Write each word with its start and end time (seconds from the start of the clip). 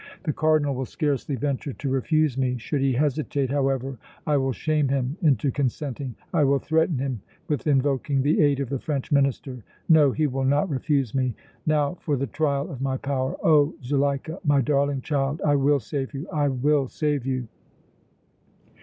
The 0.23 0.33
Cardinal 0.33 0.73
will 0.73 0.87
scarcely 0.87 1.35
venture 1.35 1.73
to 1.73 1.89
refuse 1.91 2.35
me. 2.35 2.57
Should 2.57 2.81
he 2.81 2.93
hesitate, 2.93 3.51
however, 3.51 3.99
I 4.25 4.35
will 4.37 4.51
shame 4.51 4.87
him 4.89 5.15
into 5.21 5.51
consenting, 5.51 6.15
I 6.33 6.43
will 6.43 6.57
threaten 6.57 6.97
him 6.97 7.21
with 7.47 7.67
invoking 7.67 8.23
the 8.23 8.41
aid 8.41 8.59
of 8.59 8.69
the 8.69 8.79
French 8.79 9.11
minister! 9.11 9.61
No, 9.87 10.11
he 10.11 10.25
will 10.25 10.43
not 10.43 10.71
refuse 10.71 11.13
me! 11.13 11.35
Now 11.67 11.99
for 12.01 12.17
the 12.17 12.25
trial 12.25 12.67
of 12.71 12.81
my 12.81 12.97
power! 12.97 13.35
Oh! 13.43 13.75
Zuleika, 13.83 14.39
my 14.43 14.59
darling 14.59 15.01
child, 15.01 15.39
I 15.45 15.55
will 15.55 15.79
save 15.79 16.15
you, 16.15 16.27
I 16.33 16.47
will 16.47 16.87
save 16.87 17.27
you!" 17.27 17.47